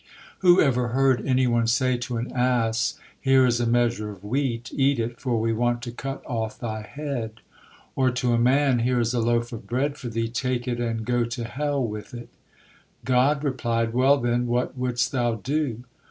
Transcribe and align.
Who 0.39 0.59
ever 0.59 0.87
heard 0.97 1.23
any 1.27 1.45
one 1.45 1.67
say 1.67 1.95
to 1.95 2.17
an 2.17 2.31
ass, 2.31 2.95
'Here 3.19 3.45
is 3.45 3.59
a 3.59 3.67
measure 3.67 4.09
of 4.09 4.23
wheat; 4.23 4.71
eat 4.73 4.97
it, 4.97 5.19
for 5.19 5.39
we 5.39 5.53
want 5.53 5.83
to 5.83 5.91
cut 5.91 6.23
off 6.25 6.57
they 6.57 6.81
head?' 6.81 7.41
Or 7.95 8.09
to 8.09 8.33
a 8.33 8.39
man, 8.39 8.79
'Here 8.79 8.99
is 8.99 9.13
a 9.13 9.19
loaf 9.19 9.53
of 9.53 9.67
bread 9.67 9.97
for 9.99 10.09
thee; 10.09 10.27
take 10.27 10.67
it, 10.67 10.79
and 10.79 11.05
go 11.05 11.23
to 11.25 11.43
hell 11.43 11.85
with 11.87 12.15
it?'" 12.15 12.29
God 13.05 13.43
replied: 13.43 13.93
"Well, 13.93 14.17
then, 14.17 14.47
what 14.47 14.75
wouldst 14.75 15.11
thou 15.11 15.35
do?" 15.35 15.83